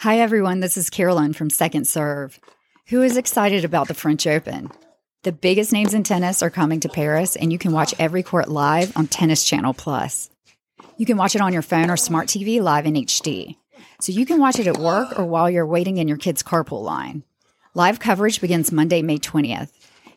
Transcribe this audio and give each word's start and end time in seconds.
Hi, 0.00 0.18
everyone. 0.18 0.60
This 0.60 0.76
is 0.76 0.90
Carolyn 0.90 1.32
from 1.32 1.48
Second 1.48 1.86
Serve. 1.86 2.38
Who 2.88 3.00
is 3.00 3.16
excited 3.16 3.64
about 3.64 3.88
the 3.88 3.94
French 3.94 4.26
Open? 4.26 4.70
The 5.22 5.32
biggest 5.32 5.72
names 5.72 5.94
in 5.94 6.02
tennis 6.02 6.42
are 6.42 6.50
coming 6.50 6.80
to 6.80 6.90
Paris, 6.90 7.34
and 7.34 7.50
you 7.50 7.58
can 7.58 7.72
watch 7.72 7.94
every 7.98 8.22
court 8.22 8.48
live 8.48 8.94
on 8.94 9.06
Tennis 9.06 9.42
Channel 9.42 9.72
Plus. 9.72 10.28
You 10.98 11.06
can 11.06 11.16
watch 11.16 11.34
it 11.34 11.40
on 11.40 11.54
your 11.54 11.62
phone 11.62 11.88
or 11.88 11.96
smart 11.96 12.28
TV 12.28 12.60
live 12.60 12.84
in 12.84 12.92
HD. 12.92 13.56
So 13.98 14.12
you 14.12 14.26
can 14.26 14.38
watch 14.38 14.58
it 14.58 14.66
at 14.66 14.76
work 14.76 15.18
or 15.18 15.24
while 15.24 15.48
you're 15.48 15.66
waiting 15.66 15.96
in 15.96 16.08
your 16.08 16.18
kid's 16.18 16.42
carpool 16.42 16.82
line. 16.82 17.22
Live 17.72 17.98
coverage 17.98 18.42
begins 18.42 18.70
Monday, 18.70 19.00
May 19.00 19.16
20th. 19.16 19.70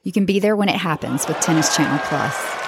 You 0.04 0.12
can 0.12 0.26
be 0.26 0.42
there 0.42 0.58
when 0.58 0.68
it 0.68 0.76
happens 0.76 1.26
with 1.26 1.40
Tennis 1.40 1.74
Channel 1.74 2.00
Plus. 2.04 2.59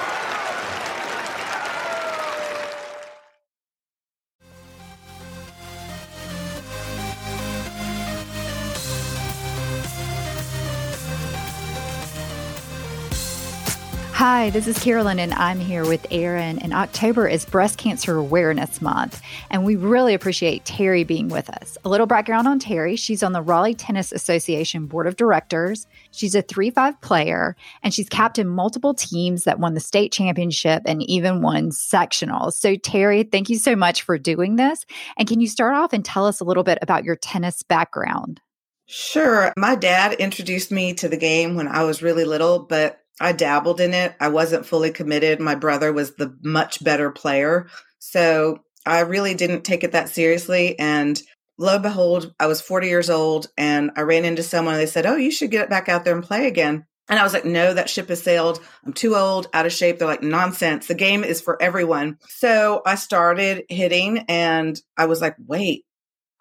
Hi, 14.21 14.51
this 14.51 14.67
is 14.67 14.77
Carolyn, 14.77 15.17
and 15.17 15.33
I'm 15.33 15.59
here 15.59 15.83
with 15.83 16.05
Erin. 16.11 16.59
And 16.59 16.75
October 16.75 17.27
is 17.27 17.43
Breast 17.43 17.79
Cancer 17.79 18.17
Awareness 18.17 18.79
Month, 18.79 19.19
and 19.49 19.65
we 19.65 19.75
really 19.75 20.13
appreciate 20.13 20.63
Terry 20.63 21.03
being 21.03 21.27
with 21.27 21.49
us. 21.49 21.75
A 21.83 21.89
little 21.89 22.05
background 22.05 22.47
on 22.47 22.59
Terry 22.59 22.95
she's 22.95 23.23
on 23.23 23.31
the 23.31 23.41
Raleigh 23.41 23.73
Tennis 23.73 24.11
Association 24.11 24.85
Board 24.85 25.07
of 25.07 25.15
Directors. 25.15 25.87
She's 26.11 26.35
a 26.35 26.43
3 26.43 26.69
5 26.69 27.01
player, 27.01 27.55
and 27.81 27.95
she's 27.95 28.09
captained 28.09 28.51
multiple 28.51 28.93
teams 28.93 29.45
that 29.45 29.57
won 29.57 29.73
the 29.73 29.79
state 29.79 30.11
championship 30.11 30.83
and 30.85 31.01
even 31.09 31.41
won 31.41 31.71
sectionals. 31.71 32.53
So, 32.53 32.75
Terry, 32.75 33.23
thank 33.23 33.49
you 33.49 33.57
so 33.57 33.75
much 33.75 34.03
for 34.03 34.19
doing 34.19 34.55
this. 34.55 34.85
And 35.17 35.27
can 35.27 35.39
you 35.39 35.47
start 35.47 35.73
off 35.73 35.93
and 35.93 36.05
tell 36.05 36.27
us 36.27 36.39
a 36.39 36.45
little 36.45 36.63
bit 36.63 36.77
about 36.83 37.05
your 37.05 37.15
tennis 37.15 37.63
background? 37.63 38.39
Sure. 38.85 39.51
My 39.57 39.73
dad 39.73 40.13
introduced 40.13 40.69
me 40.69 40.93
to 40.95 41.09
the 41.09 41.17
game 41.17 41.55
when 41.55 41.67
I 41.67 41.85
was 41.85 42.03
really 42.03 42.25
little, 42.25 42.59
but 42.59 43.00
I 43.19 43.33
dabbled 43.33 43.81
in 43.81 43.93
it. 43.93 44.15
I 44.19 44.29
wasn't 44.29 44.65
fully 44.65 44.91
committed. 44.91 45.39
My 45.39 45.55
brother 45.55 45.91
was 45.91 46.15
the 46.15 46.35
much 46.43 46.83
better 46.83 47.11
player. 47.11 47.67
So 47.99 48.59
I 48.85 49.01
really 49.01 49.35
didn't 49.35 49.63
take 49.63 49.83
it 49.83 49.91
that 49.91 50.09
seriously. 50.09 50.77
And 50.79 51.21
lo 51.57 51.75
and 51.75 51.83
behold, 51.83 52.33
I 52.39 52.47
was 52.47 52.61
40 52.61 52.87
years 52.87 53.09
old 53.09 53.47
and 53.57 53.91
I 53.95 54.01
ran 54.01 54.25
into 54.25 54.43
someone 54.43 54.75
and 54.75 54.81
they 54.81 54.87
said, 54.87 55.05
Oh, 55.05 55.15
you 55.15 55.31
should 55.31 55.51
get 55.51 55.69
back 55.69 55.89
out 55.89 56.03
there 56.03 56.15
and 56.15 56.23
play 56.23 56.47
again. 56.47 56.85
And 57.09 57.19
I 57.19 57.23
was 57.23 57.33
like, 57.33 57.43
no, 57.43 57.73
that 57.73 57.89
ship 57.89 58.07
has 58.07 58.23
sailed. 58.23 58.61
I'm 58.85 58.93
too 58.93 59.17
old, 59.17 59.47
out 59.53 59.65
of 59.65 59.73
shape. 59.73 59.99
They're 59.99 60.07
like, 60.07 60.23
nonsense. 60.23 60.87
The 60.87 60.95
game 60.95 61.25
is 61.25 61.41
for 61.41 61.61
everyone. 61.61 62.17
So 62.29 62.81
I 62.85 62.95
started 62.95 63.65
hitting 63.67 64.19
and 64.29 64.79
I 64.95 65.07
was 65.07 65.19
like, 65.19 65.35
wait, 65.45 65.83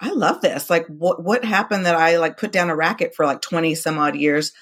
I 0.00 0.12
love 0.12 0.41
this. 0.41 0.70
Like 0.70 0.86
what 0.86 1.22
what 1.22 1.44
happened 1.44 1.86
that 1.86 1.96
I 1.96 2.18
like 2.18 2.38
put 2.38 2.52
down 2.52 2.70
a 2.70 2.76
racket 2.76 3.14
for 3.14 3.26
like 3.26 3.42
20 3.42 3.74
some 3.74 3.98
odd 3.98 4.14
years 4.14 4.52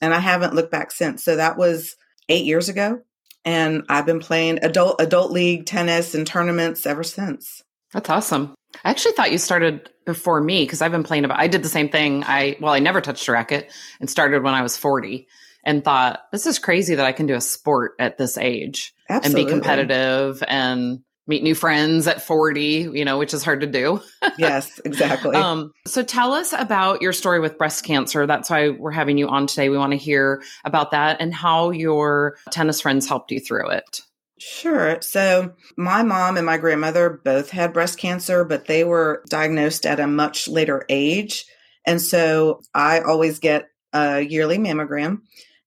and 0.00 0.14
I 0.14 0.18
haven't 0.18 0.54
looked 0.54 0.70
back 0.70 0.90
since. 0.90 1.24
So 1.24 1.36
that 1.36 1.56
was 1.56 1.96
eight 2.28 2.44
years 2.44 2.68
ago, 2.68 3.02
and 3.44 3.84
I've 3.88 4.06
been 4.06 4.20
playing 4.20 4.60
adult 4.62 5.00
adult 5.00 5.30
league 5.30 5.66
tennis 5.66 6.14
and 6.14 6.26
tournaments 6.26 6.86
ever 6.86 7.02
since. 7.02 7.62
That's 7.92 8.10
awesome. 8.10 8.54
I 8.84 8.90
actually 8.90 9.12
thought 9.12 9.32
you 9.32 9.38
started 9.38 9.90
before 10.04 10.40
me 10.40 10.64
because 10.64 10.82
I've 10.82 10.92
been 10.92 11.04
playing 11.04 11.24
about. 11.24 11.40
I 11.40 11.48
did 11.48 11.62
the 11.62 11.68
same 11.68 11.88
thing. 11.88 12.24
I 12.24 12.56
well, 12.60 12.72
I 12.72 12.80
never 12.80 13.00
touched 13.00 13.28
a 13.28 13.32
racket 13.32 13.70
and 14.00 14.10
started 14.10 14.42
when 14.42 14.54
I 14.54 14.62
was 14.62 14.76
forty, 14.76 15.28
and 15.64 15.84
thought 15.84 16.20
this 16.32 16.46
is 16.46 16.58
crazy 16.58 16.94
that 16.94 17.06
I 17.06 17.12
can 17.12 17.26
do 17.26 17.34
a 17.34 17.40
sport 17.40 17.92
at 17.98 18.18
this 18.18 18.36
age 18.38 18.94
Absolutely. 19.08 19.42
and 19.42 19.48
be 19.48 19.52
competitive 19.52 20.42
and 20.46 21.00
meet 21.28 21.42
new 21.42 21.54
friends 21.54 22.08
at 22.08 22.22
40, 22.22 22.90
you 22.92 23.04
know, 23.04 23.18
which 23.18 23.34
is 23.34 23.44
hard 23.44 23.60
to 23.60 23.66
do. 23.66 24.00
yes, 24.38 24.80
exactly. 24.84 25.36
Um, 25.36 25.72
so 25.86 26.02
tell 26.02 26.32
us 26.32 26.54
about 26.54 27.02
your 27.02 27.12
story 27.12 27.38
with 27.38 27.58
breast 27.58 27.84
cancer. 27.84 28.26
That's 28.26 28.50
why 28.50 28.70
we're 28.70 28.90
having 28.90 29.18
you 29.18 29.28
on 29.28 29.46
today. 29.46 29.68
We 29.68 29.76
want 29.76 29.92
to 29.92 29.98
hear 29.98 30.42
about 30.64 30.90
that 30.92 31.20
and 31.20 31.32
how 31.32 31.70
your 31.70 32.36
tennis 32.50 32.80
friends 32.80 33.06
helped 33.06 33.30
you 33.30 33.38
through 33.38 33.70
it. 33.70 34.00
Sure. 34.40 35.00
So, 35.02 35.52
my 35.76 36.02
mom 36.04 36.36
and 36.36 36.46
my 36.46 36.58
grandmother 36.58 37.20
both 37.24 37.50
had 37.50 37.72
breast 37.72 37.98
cancer, 37.98 38.44
but 38.44 38.66
they 38.66 38.84
were 38.84 39.24
diagnosed 39.28 39.84
at 39.84 39.98
a 39.98 40.06
much 40.06 40.46
later 40.46 40.84
age. 40.88 41.44
And 41.84 42.00
so, 42.00 42.60
I 42.72 43.00
always 43.00 43.40
get 43.40 43.68
a 43.92 44.20
yearly 44.20 44.58
mammogram. 44.58 45.22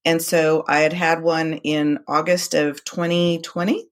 And 0.06 0.22
so, 0.22 0.64
I 0.70 0.80
had 0.80 0.94
had 0.94 1.22
one 1.22 1.56
in 1.56 2.00
August 2.08 2.54
of 2.54 2.82
2020 2.86 3.91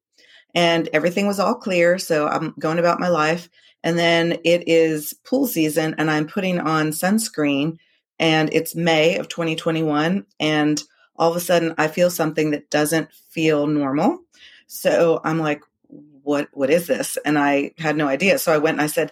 and 0.55 0.89
everything 0.93 1.27
was 1.27 1.39
all 1.39 1.55
clear. 1.55 1.97
So 1.97 2.27
I'm 2.27 2.53
going 2.59 2.79
about 2.79 2.99
my 2.99 3.09
life. 3.09 3.49
And 3.83 3.97
then 3.97 4.39
it 4.43 4.67
is 4.67 5.13
pool 5.23 5.47
season 5.47 5.95
and 5.97 6.11
I'm 6.11 6.27
putting 6.27 6.59
on 6.59 6.89
sunscreen 6.89 7.77
and 8.19 8.49
it's 8.51 8.75
May 8.75 9.17
of 9.17 9.29
2021. 9.29 10.25
And 10.39 10.83
all 11.15 11.29
of 11.31 11.37
a 11.37 11.39
sudden 11.39 11.75
I 11.77 11.87
feel 11.87 12.09
something 12.09 12.51
that 12.51 12.69
doesn't 12.69 13.11
feel 13.13 13.67
normal. 13.67 14.19
So 14.67 15.21
I'm 15.23 15.39
like, 15.39 15.61
what, 15.87 16.49
what 16.53 16.69
is 16.69 16.87
this? 16.87 17.17
And 17.25 17.39
I 17.39 17.71
had 17.77 17.95
no 17.95 18.07
idea. 18.07 18.37
So 18.37 18.53
I 18.53 18.57
went 18.57 18.75
and 18.75 18.81
I 18.81 18.87
said 18.87 19.11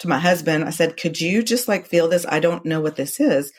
to 0.00 0.08
my 0.08 0.18
husband, 0.18 0.64
I 0.64 0.70
said, 0.70 0.96
could 0.96 1.20
you 1.20 1.42
just 1.42 1.68
like 1.68 1.86
feel 1.86 2.08
this? 2.08 2.26
I 2.28 2.40
don't 2.40 2.66
know 2.66 2.80
what 2.80 2.96
this 2.96 3.18
is. 3.18 3.52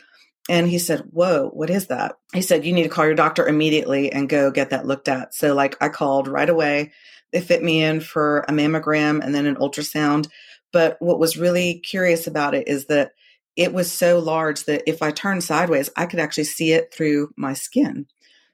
And 0.49 0.67
he 0.69 0.79
said, 0.79 1.01
Whoa, 1.11 1.49
what 1.49 1.69
is 1.69 1.87
that? 1.87 2.15
He 2.33 2.41
said, 2.41 2.65
You 2.65 2.73
need 2.73 2.83
to 2.83 2.89
call 2.89 3.05
your 3.05 3.15
doctor 3.15 3.47
immediately 3.47 4.11
and 4.11 4.29
go 4.29 4.51
get 4.51 4.69
that 4.69 4.85
looked 4.85 5.07
at. 5.07 5.33
So, 5.33 5.53
like, 5.53 5.75
I 5.81 5.89
called 5.89 6.27
right 6.27 6.49
away. 6.49 6.93
They 7.31 7.41
fit 7.41 7.63
me 7.63 7.83
in 7.83 7.99
for 7.99 8.45
a 8.47 8.53
mammogram 8.53 9.23
and 9.23 9.35
then 9.35 9.45
an 9.45 9.55
ultrasound. 9.55 10.29
But 10.71 10.97
what 10.99 11.19
was 11.19 11.37
really 11.37 11.79
curious 11.79 12.27
about 12.27 12.55
it 12.55 12.67
is 12.67 12.85
that 12.85 13.11
it 13.55 13.73
was 13.73 13.91
so 13.91 14.19
large 14.19 14.65
that 14.65 14.83
if 14.87 15.01
I 15.01 15.11
turned 15.11 15.43
sideways, 15.43 15.89
I 15.97 16.05
could 16.05 16.19
actually 16.19 16.45
see 16.45 16.71
it 16.71 16.93
through 16.93 17.31
my 17.35 17.53
skin. 17.53 18.05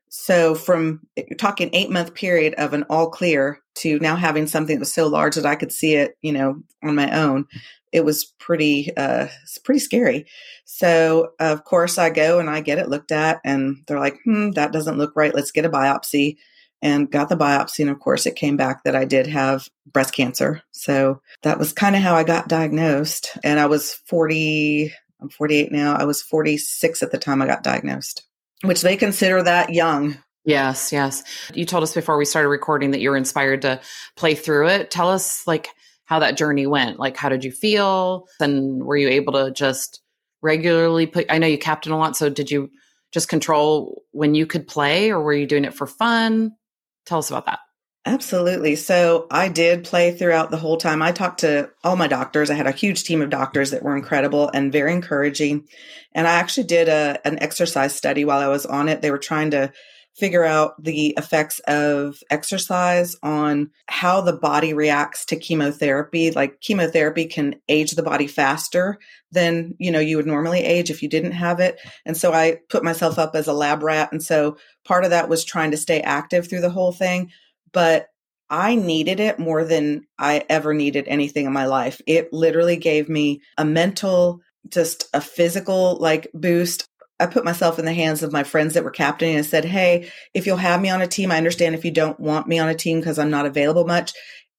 So, 0.10 0.56
from 0.56 1.02
you're 1.16 1.38
talking 1.38 1.70
eight 1.74 1.90
month 1.90 2.14
period 2.14 2.54
of 2.56 2.74
an 2.74 2.84
all 2.90 3.10
clear 3.10 3.60
to 3.76 4.00
now 4.00 4.16
having 4.16 4.48
something 4.48 4.76
that 4.76 4.82
was 4.82 4.94
so 4.94 5.08
large 5.08 5.36
that 5.36 5.46
I 5.46 5.56
could 5.56 5.72
see 5.72 5.96
it, 5.96 6.18
you 6.22 6.32
know, 6.32 6.62
on 6.84 6.96
my 6.96 7.12
own, 7.20 7.46
it 7.94 8.04
was 8.04 8.26
pretty 8.26 8.92
uh 8.98 9.28
pretty 9.64 9.80
scary. 9.80 10.26
So 10.66 11.34
of 11.40 11.64
course 11.64 11.98
i 11.98 12.10
go 12.10 12.40
and 12.40 12.50
i 12.50 12.60
get 12.60 12.80
it 12.80 12.90
looked 12.90 13.12
at 13.12 13.40
and 13.46 13.78
they're 13.88 14.00
like 14.00 14.18
hmm 14.26 14.52
that 14.52 14.74
doesn't 14.74 14.98
look 14.98 15.14
right. 15.16 15.34
Let's 15.34 15.52
get 15.52 15.66
a 15.66 15.70
biopsy 15.70 16.38
and 16.82 17.10
got 17.10 17.30
the 17.30 17.38
biopsy 17.38 17.80
and 17.80 17.90
of 17.90 18.00
course 18.00 18.26
it 18.26 18.36
came 18.36 18.58
back 18.58 18.84
that 18.84 18.96
i 18.96 19.06
did 19.06 19.28
have 19.28 19.70
breast 19.86 20.14
cancer. 20.14 20.62
So 20.72 21.22
that 21.44 21.60
was 21.60 21.72
kind 21.72 21.96
of 21.96 22.02
how 22.02 22.16
i 22.16 22.24
got 22.24 22.50
diagnosed 22.50 23.38
and 23.44 23.60
i 23.60 23.68
was 23.68 23.94
40 24.08 24.92
i'm 25.22 25.30
48 25.30 25.72
now. 25.72 25.96
I 25.96 26.04
was 26.04 26.22
46 26.22 27.04
at 27.04 27.12
the 27.12 27.18
time 27.18 27.42
i 27.42 27.48
got 27.48 27.64
diagnosed 27.64 28.24
which 28.64 28.82
they 28.82 28.96
consider 28.96 29.44
that 29.44 29.72
young. 29.74 30.18
Yes 30.46 30.92
yes. 30.92 31.24
You 31.54 31.66
told 31.66 31.84
us 31.84 31.94
before 31.94 32.18
we 32.18 32.26
started 32.26 32.50
recording 32.50 32.92
that 32.92 33.02
you 33.02 33.12
were 33.12 33.18
inspired 33.18 33.62
to 33.62 33.80
play 34.18 34.36
through 34.36 34.70
it. 34.70 34.90
Tell 34.90 35.10
us 35.10 35.46
like 35.46 35.70
how 36.06 36.20
that 36.20 36.38
journey 36.38 36.68
went. 36.68 37.00
Like, 37.00 37.18
how 37.18 37.30
did 37.30 37.44
you 37.44 37.52
feel? 37.52 38.28
And 38.40 38.84
were 38.84 38.98
you 38.98 39.10
able 39.10 39.34
to 39.34 39.52
just 39.52 40.02
regularly 40.42 41.08
put, 41.08 41.26
I 41.30 41.38
know 41.38 41.48
you 41.48 41.58
captain 41.58 41.92
a 41.92 41.98
lot. 41.98 42.18
So 42.18 42.30
did 42.30 42.52
you 42.52 42.70
just 43.12 43.30
control 43.30 44.04
when 44.12 44.36
you 44.36 44.46
could 44.46 44.68
play 44.68 45.12
or 45.12 45.22
were 45.22 45.34
you 45.34 45.48
doing 45.48 45.66
it 45.66 45.74
for 45.74 45.88
fun? 45.88 46.52
Tell 47.06 47.20
us 47.20 47.30
about 47.30 47.46
that. 47.46 47.60
Absolutely. 48.06 48.76
So 48.76 49.28
I 49.32 49.48
did 49.48 49.86
play 49.86 50.12
throughout 50.12 50.52
the 50.52 50.58
whole 50.58 50.76
time. 50.76 51.02
I 51.02 51.14
talked 51.14 51.40
to 51.40 51.70
all 51.86 51.96
my 51.96 52.08
doctors. 52.08 52.50
I 52.50 52.56
had 52.56 52.68
a 52.68 52.72
huge 52.72 53.06
team 53.06 53.22
of 53.22 53.30
doctors 53.30 53.72
that 53.72 53.82
were 53.82 53.96
incredible 53.96 54.50
and 54.54 54.74
very 54.74 54.92
encouraging. 54.92 55.68
And 56.14 56.28
I 56.28 56.32
actually 56.32 56.66
did 56.66 56.90
a, 56.90 57.26
an 57.26 57.42
exercise 57.42 57.96
study 57.96 58.26
while 58.26 58.40
I 58.40 58.50
was 58.50 58.66
on 58.66 58.90
it. 58.90 59.02
They 59.02 59.12
were 59.12 59.18
trying 59.18 59.52
to 59.52 59.72
figure 60.16 60.44
out 60.44 60.82
the 60.82 61.14
effects 61.18 61.60
of 61.68 62.20
exercise 62.30 63.16
on 63.24 63.70
how 63.88 64.22
the 64.22 64.34
body 64.34 64.74
reacts 64.74 65.26
to 65.26 65.36
chemotherapy 65.36 66.32
like 66.32 66.62
chemotherapy 66.62 67.26
can 67.26 67.56
age 67.68 67.92
the 67.92 68.04
body 68.04 68.28
faster 68.28 69.00
than 69.32 69.74
you 69.80 69.92
know 69.92 70.00
you 70.00 70.16
would 70.18 70.28
normally 70.28 70.60
age 70.60 70.90
if 70.90 71.02
you 71.02 71.10
didn't 71.10 71.32
have 71.32 71.60
it 71.60 71.80
and 72.06 72.16
so 72.16 72.32
i 72.32 72.58
put 72.70 72.84
myself 72.84 73.18
up 73.18 73.36
as 73.36 73.48
a 73.48 73.54
lab 73.54 73.82
rat 73.82 74.12
and 74.12 74.22
so 74.22 74.56
part 74.86 75.04
of 75.04 75.10
that 75.10 75.30
was 75.30 75.44
trying 75.44 75.72
to 75.72 75.78
stay 75.78 76.02
active 76.02 76.48
through 76.48 76.62
the 76.62 76.70
whole 76.70 76.92
thing 76.92 77.32
but 77.72 78.08
I 78.50 78.76
needed 78.76 79.20
it 79.20 79.40
more 79.40 79.64
than 79.64 80.06
I 80.20 80.46
ever 80.48 80.76
needed 80.76 81.08
anything 81.08 81.48
in 81.48 81.54
my 81.54 81.66
life. 81.66 82.00
It 82.06 82.32
literally 82.32 82.78
gave 82.78 83.10
me 83.10 83.42
a 83.58 83.66
mental, 83.66 84.42
just 84.68 85.10
a 85.12 85.20
physical 85.20 85.98
like 86.00 86.28
boost. 86.36 86.88
I 87.24 87.28
put 87.28 87.46
myself 87.46 87.80
in 87.80 87.86
the 87.86 87.94
hands 87.94 88.22
of 88.22 88.34
my 88.34 88.44
friends 88.44 88.74
that 88.74 88.84
were 88.84 88.92
captaining 88.92 89.38
and 89.38 89.46
said, 89.46 89.64
Hey, 89.64 90.12
if 90.34 90.46
you'll 90.46 90.58
have 90.58 90.82
me 90.82 90.90
on 90.90 91.02
a 91.02 91.08
team, 91.08 91.32
I 91.32 91.38
understand 91.38 91.74
if 91.74 91.86
you 91.86 91.92
don't 91.92 92.20
want 92.20 92.48
me 92.48 92.60
on 92.60 92.68
a 92.68 92.76
team 92.76 93.00
because 93.00 93.18
I'm 93.18 93.30
not 93.32 93.46
available 93.46 93.86
much. 93.86 94.12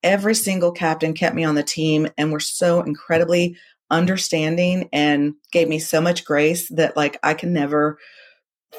Every 0.02 0.34
single 0.34 0.72
captain 0.72 1.12
kept 1.12 1.36
me 1.36 1.44
on 1.44 1.56
the 1.56 1.62
team 1.62 2.08
and 2.16 2.32
were 2.32 2.40
so 2.40 2.80
incredibly 2.80 3.56
understanding 3.90 4.88
and 4.92 5.34
gave 5.52 5.68
me 5.68 5.78
so 5.78 6.00
much 6.00 6.24
grace 6.24 6.68
that 6.70 6.96
like 6.96 7.18
I 7.22 7.34
can 7.34 7.52
never 7.52 7.98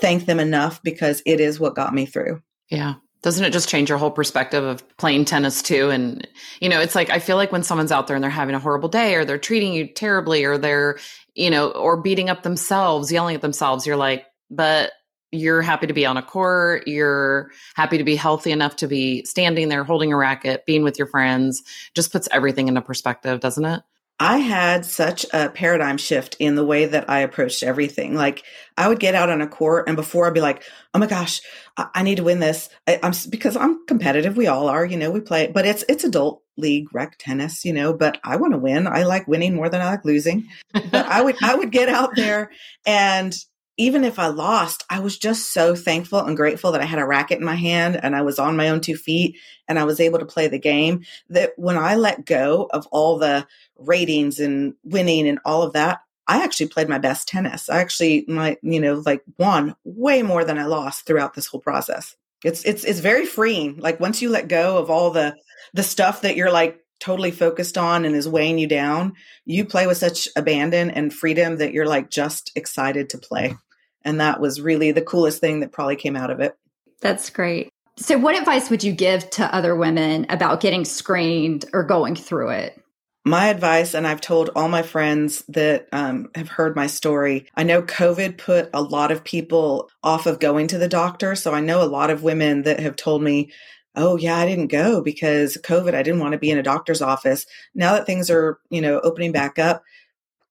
thank 0.01 0.25
them 0.25 0.39
enough 0.39 0.81
because 0.81 1.21
it 1.25 1.39
is 1.39 1.59
what 1.59 1.75
got 1.75 1.93
me 1.93 2.07
through. 2.07 2.41
Yeah. 2.69 2.95
doesn't 3.21 3.45
it 3.45 3.53
just 3.53 3.69
change 3.69 3.89
your 3.89 3.99
whole 3.99 4.11
perspective 4.11 4.63
of 4.63 4.97
playing 4.97 5.25
tennis 5.25 5.61
too 5.61 5.91
and 5.91 6.27
you 6.59 6.67
know 6.67 6.79
it's 6.79 6.95
like 6.95 7.11
i 7.11 7.19
feel 7.19 7.37
like 7.37 7.51
when 7.51 7.61
someone's 7.61 7.91
out 7.91 8.07
there 8.07 8.15
and 8.15 8.23
they're 8.23 8.31
having 8.31 8.55
a 8.55 8.59
horrible 8.59 8.89
day 8.89 9.13
or 9.13 9.23
they're 9.23 9.37
treating 9.37 9.71
you 9.73 9.87
terribly 9.87 10.43
or 10.43 10.57
they're 10.57 10.97
you 11.35 11.49
know 11.49 11.69
or 11.71 12.01
beating 12.01 12.29
up 12.29 12.43
themselves 12.43 13.11
yelling 13.11 13.35
at 13.35 13.41
themselves 13.41 13.85
you're 13.85 13.95
like 13.95 14.25
but 14.49 14.91
you're 15.31 15.61
happy 15.61 15.85
to 15.87 15.93
be 15.93 16.05
on 16.05 16.17
a 16.17 16.23
court 16.23 16.87
you're 16.87 17.51
happy 17.75 17.97
to 17.97 18.03
be 18.03 18.15
healthy 18.15 18.51
enough 18.51 18.75
to 18.75 18.87
be 18.87 19.23
standing 19.25 19.69
there 19.69 19.83
holding 19.83 20.11
a 20.11 20.17
racket 20.17 20.65
being 20.65 20.83
with 20.83 20.97
your 20.97 21.07
friends 21.07 21.61
just 21.93 22.11
puts 22.11 22.27
everything 22.31 22.67
into 22.67 22.81
perspective 22.81 23.39
doesn't 23.39 23.65
it 23.65 23.83
I 24.17 24.37
had 24.37 24.85
such 24.85 25.25
a 25.33 25.49
paradigm 25.49 25.97
shift 25.97 26.37
in 26.39 26.55
the 26.55 26.65
way 26.65 26.85
that 26.85 27.09
I 27.09 27.19
approached 27.19 27.63
everything. 27.63 28.15
Like 28.15 28.43
I 28.77 28.87
would 28.87 28.99
get 28.99 29.13
out 29.13 29.29
on 29.29 29.41
a 29.41 29.47
court 29.47 29.89
and 29.89 29.97
before 29.97 30.25
I'd 30.25 30.33
be 30.33 30.39
like, 30.39 30.63
Oh 30.93 30.99
my 30.99 31.07
gosh, 31.07 31.41
I, 31.75 31.89
I 31.95 32.03
need 32.03 32.15
to 32.15 32.23
win 32.23 32.39
this. 32.39 32.69
I, 32.87 32.97
am 33.03 33.11
because 33.29 33.57
I'm 33.57 33.85
competitive. 33.87 34.37
We 34.37 34.47
all 34.47 34.69
are, 34.69 34.85
you 34.85 34.95
know, 34.95 35.11
we 35.11 35.19
play, 35.19 35.47
but 35.47 35.65
it's, 35.65 35.83
it's 35.89 36.05
adult 36.05 36.44
league 36.57 36.87
rec 36.93 37.17
tennis, 37.17 37.65
you 37.65 37.73
know, 37.73 37.93
but 37.93 38.19
I 38.23 38.35
want 38.37 38.53
to 38.53 38.59
win. 38.59 38.87
I 38.87 39.03
like 39.03 39.27
winning 39.27 39.55
more 39.55 39.69
than 39.69 39.81
I 39.81 39.91
like 39.91 40.05
losing, 40.05 40.47
but 40.73 40.93
I 40.93 41.21
would, 41.21 41.35
I 41.43 41.55
would 41.55 41.71
get 41.71 41.89
out 41.89 42.15
there 42.15 42.51
and 42.85 43.35
even 43.77 44.05
if 44.05 44.19
I 44.19 44.27
lost, 44.27 44.85
I 44.89 44.99
was 44.99 45.17
just 45.17 45.51
so 45.51 45.75
thankful 45.75 46.19
and 46.19 46.37
grateful 46.37 46.71
that 46.71 46.81
I 46.81 46.85
had 46.85 46.99
a 46.99 47.05
racket 47.05 47.39
in 47.39 47.45
my 47.45 47.55
hand 47.55 47.99
and 48.01 48.15
I 48.15 48.21
was 48.21 48.39
on 48.39 48.55
my 48.55 48.69
own 48.69 48.79
two 48.79 48.95
feet 48.95 49.37
and 49.67 49.77
I 49.77 49.83
was 49.83 49.99
able 49.99 50.19
to 50.19 50.25
play 50.25 50.47
the 50.47 50.59
game. 50.59 51.03
That 51.29 51.51
when 51.57 51.77
I 51.77 51.95
let 51.95 52.25
go 52.25 52.69
of 52.71 52.87
all 52.87 53.17
the 53.17 53.45
ratings 53.77 54.39
and 54.39 54.75
winning 54.83 55.27
and 55.27 55.39
all 55.43 55.61
of 55.61 55.73
that, 55.73 55.99
I 56.27 56.43
actually 56.43 56.67
played 56.67 56.89
my 56.89 56.99
best 56.99 57.27
tennis. 57.27 57.69
I 57.69 57.79
actually 57.79 58.25
my 58.27 58.57
you 58.61 58.79
know 58.79 59.03
like 59.05 59.23
won 59.37 59.75
way 59.83 60.21
more 60.21 60.43
than 60.43 60.57
I 60.57 60.65
lost 60.65 61.05
throughout 61.05 61.33
this 61.33 61.47
whole 61.47 61.61
process. 61.61 62.15
It's 62.43 62.63
it's 62.63 62.83
it's 62.83 62.99
very 62.99 63.25
freeing. 63.25 63.77
Like 63.77 63.99
once 63.99 64.21
you 64.21 64.29
let 64.29 64.47
go 64.47 64.77
of 64.77 64.89
all 64.89 65.11
the 65.11 65.35
the 65.73 65.83
stuff 65.83 66.21
that 66.21 66.35
you're 66.35 66.51
like 66.51 66.79
totally 66.99 67.31
focused 67.31 67.77
on 67.77 68.05
and 68.05 68.15
is 68.15 68.27
weighing 68.27 68.57
you 68.57 68.67
down, 68.67 69.13
you 69.45 69.65
play 69.65 69.87
with 69.87 69.97
such 69.97 70.27
abandon 70.35 70.89
and 70.89 71.13
freedom 71.13 71.57
that 71.57 71.73
you're 71.73 71.87
like 71.87 72.09
just 72.09 72.51
excited 72.55 73.09
to 73.09 73.17
play. 73.17 73.55
And 74.03 74.19
that 74.19 74.39
was 74.39 74.61
really 74.61 74.91
the 74.91 75.01
coolest 75.01 75.41
thing 75.41 75.61
that 75.61 75.71
probably 75.71 75.95
came 75.95 76.15
out 76.15 76.29
of 76.29 76.39
it. 76.39 76.55
That's 77.01 77.29
great. 77.29 77.69
So, 77.97 78.17
what 78.17 78.37
advice 78.37 78.69
would 78.69 78.83
you 78.83 78.91
give 78.91 79.29
to 79.31 79.55
other 79.55 79.75
women 79.75 80.25
about 80.29 80.59
getting 80.61 80.85
screened 80.85 81.65
or 81.73 81.83
going 81.83 82.15
through 82.15 82.49
it? 82.49 82.81
My 83.25 83.47
advice, 83.47 83.95
and 83.95 84.05
I've 84.05 84.21
told 84.21 84.51
all 84.55 84.69
my 84.69 84.83
friends 84.83 85.43
that 85.49 85.87
um, 85.91 86.29
have 86.35 86.47
heard 86.47 86.75
my 86.75 86.85
story, 86.85 87.47
I 87.55 87.63
know 87.63 87.81
COVID 87.81 88.37
put 88.37 88.69
a 88.71 88.83
lot 88.83 89.11
of 89.11 89.23
people 89.23 89.89
off 90.03 90.27
of 90.27 90.39
going 90.39 90.67
to 90.67 90.77
the 90.77 90.87
doctor. 90.87 91.35
So 91.35 91.51
I 91.51 91.59
know 91.59 91.81
a 91.81 91.85
lot 91.89 92.11
of 92.11 92.21
women 92.21 92.61
that 92.63 92.79
have 92.79 92.95
told 92.95 93.23
me, 93.23 93.51
oh 93.97 94.17
yeah 94.17 94.35
i 94.35 94.45
didn't 94.45 94.67
go 94.67 95.01
because 95.01 95.57
covid. 95.63 95.93
I 95.95 96.03
didn't 96.03 96.19
want 96.19 96.33
to 96.33 96.37
be 96.37 96.51
in 96.51 96.57
a 96.57 96.63
doctor's 96.63 97.01
office. 97.01 97.45
Now 97.73 97.93
that 97.93 98.05
things 98.05 98.29
are 98.29 98.59
you 98.69 98.81
know 98.81 98.99
opening 98.99 99.31
back 99.31 99.57
up 99.57 99.83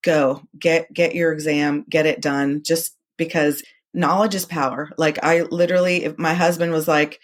go. 0.03 0.43
Get 0.59 0.93
get 0.93 1.15
your 1.15 1.33
exam 1.33 1.85
get 1.89 2.07
it 2.07 2.23
done 2.23 2.63
just 2.63 2.97
because 3.19 3.63
knowledge 3.93 4.35
is 4.35 4.47
power. 4.47 4.91
Like 4.97 5.23
i 5.23 5.43
literally 5.43 6.05
if 6.05 6.19
my 6.19 6.33
husband 6.33 6.73
was 6.73 6.89
like 6.89 7.21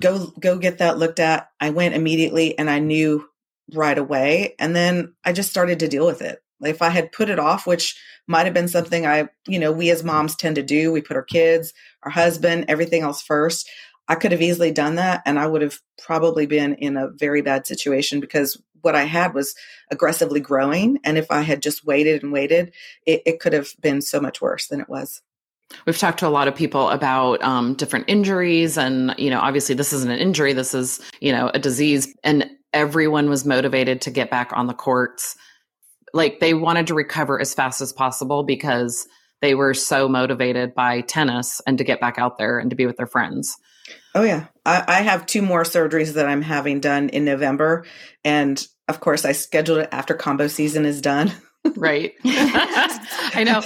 go 0.00 0.32
go 0.38 0.58
get 0.58 0.78
that 0.78 0.98
looked 0.98 1.20
at 1.20 1.48
i 1.60 1.70
went 1.70 1.94
immediately 1.94 2.58
and 2.58 2.68
i 2.68 2.78
knew 2.78 3.26
right 3.74 3.98
away. 3.98 4.54
And 4.58 4.74
then 4.74 5.14
I 5.24 5.32
just 5.32 5.50
started 5.50 5.80
to 5.80 5.88
deal 5.88 6.06
with 6.06 6.22
it. 6.22 6.40
If 6.62 6.82
I 6.82 6.88
had 6.88 7.12
put 7.12 7.28
it 7.28 7.38
off, 7.38 7.66
which 7.66 7.98
might 8.26 8.46
have 8.46 8.54
been 8.54 8.68
something 8.68 9.06
I, 9.06 9.28
you 9.46 9.58
know, 9.58 9.72
we 9.72 9.90
as 9.90 10.02
moms 10.02 10.36
tend 10.36 10.56
to 10.56 10.62
do, 10.62 10.90
we 10.90 11.00
put 11.00 11.16
our 11.16 11.22
kids, 11.22 11.72
our 12.02 12.10
husband, 12.10 12.66
everything 12.68 13.02
else 13.02 13.22
first. 13.22 13.68
I 14.08 14.14
could 14.14 14.32
have 14.32 14.42
easily 14.42 14.70
done 14.70 14.94
that 14.94 15.22
and 15.26 15.38
I 15.38 15.46
would 15.46 15.62
have 15.62 15.80
probably 15.98 16.46
been 16.46 16.74
in 16.74 16.96
a 16.96 17.08
very 17.08 17.42
bad 17.42 17.66
situation 17.66 18.20
because 18.20 18.60
what 18.82 18.94
I 18.94 19.04
had 19.04 19.34
was 19.34 19.54
aggressively 19.90 20.40
growing. 20.40 20.98
And 21.04 21.18
if 21.18 21.30
I 21.30 21.42
had 21.42 21.60
just 21.60 21.84
waited 21.84 22.22
and 22.22 22.32
waited, 22.32 22.72
it, 23.04 23.22
it 23.26 23.40
could 23.40 23.52
have 23.52 23.70
been 23.80 24.00
so 24.00 24.20
much 24.20 24.40
worse 24.40 24.68
than 24.68 24.80
it 24.80 24.88
was. 24.88 25.22
We've 25.84 25.98
talked 25.98 26.20
to 26.20 26.28
a 26.28 26.30
lot 26.30 26.46
of 26.46 26.54
people 26.54 26.88
about 26.90 27.42
um, 27.42 27.74
different 27.74 28.04
injuries, 28.08 28.78
and 28.78 29.12
you 29.18 29.30
know, 29.30 29.40
obviously, 29.40 29.74
this 29.74 29.92
isn't 29.92 30.10
an 30.10 30.18
injury; 30.20 30.52
this 30.52 30.74
is 30.74 31.00
you 31.20 31.32
know 31.32 31.50
a 31.52 31.58
disease. 31.58 32.14
And 32.22 32.48
everyone 32.76 33.30
was 33.30 33.46
motivated 33.46 34.02
to 34.02 34.10
get 34.10 34.30
back 34.30 34.52
on 34.52 34.66
the 34.66 34.74
courts. 34.74 35.34
Like 36.12 36.40
they 36.40 36.52
wanted 36.52 36.88
to 36.88 36.94
recover 36.94 37.40
as 37.40 37.54
fast 37.54 37.80
as 37.80 37.92
possible 37.92 38.44
because 38.44 39.08
they 39.40 39.54
were 39.54 39.72
so 39.72 40.08
motivated 40.08 40.74
by 40.74 41.00
tennis 41.00 41.62
and 41.66 41.78
to 41.78 41.84
get 41.84 42.00
back 42.00 42.18
out 42.18 42.36
there 42.36 42.58
and 42.58 42.68
to 42.70 42.76
be 42.76 42.86
with 42.86 42.98
their 42.98 43.06
friends. 43.06 43.56
Oh 44.14 44.22
yeah, 44.22 44.46
I, 44.64 44.84
I 44.86 45.02
have 45.02 45.26
two 45.26 45.42
more 45.42 45.62
surgeries 45.62 46.14
that 46.14 46.26
I'm 46.26 46.42
having 46.42 46.80
done 46.80 47.08
in 47.10 47.24
November, 47.24 47.84
and 48.24 48.64
of 48.88 49.00
course, 49.00 49.24
I 49.24 49.32
scheduled 49.32 49.78
it 49.78 49.88
after 49.92 50.14
combo 50.14 50.48
season 50.48 50.84
is 50.86 51.00
done. 51.00 51.32
right. 51.76 52.12
I 52.24 53.44
know. 53.44 53.62